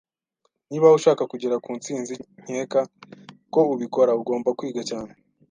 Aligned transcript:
Niba 0.69 0.95
ushaka 0.97 1.23
kugera 1.31 1.55
ku 1.63 1.69
ntsinzi 1.77 2.15
nkeka 2.43 2.79
ko 3.53 3.61
ubikora, 3.73 4.11
ugomba 4.21 4.49
kwiga 4.57 4.81
cyane 4.89 5.11